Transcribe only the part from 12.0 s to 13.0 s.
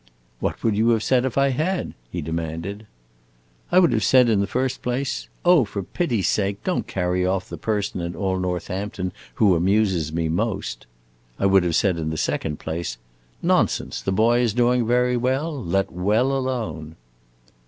the second place,